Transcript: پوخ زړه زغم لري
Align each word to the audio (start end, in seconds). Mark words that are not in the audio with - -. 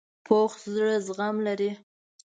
پوخ 0.25 0.51
زړه 0.73 0.95
زغم 1.05 1.35
لري 1.47 1.71